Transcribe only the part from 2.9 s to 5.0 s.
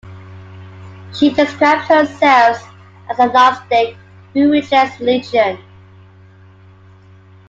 as agnostic who rejects